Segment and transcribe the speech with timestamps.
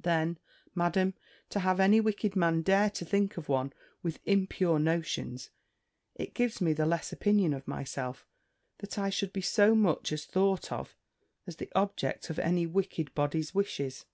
[0.00, 0.38] Then,
[0.74, 1.12] Madam,
[1.50, 5.50] to have any wicked man dare to think of one with impure notions!
[6.14, 8.26] It gives me the less opinion of myself,
[8.78, 10.96] that I should be so much as thought of
[11.46, 14.06] as the object of any wicked body's wishes.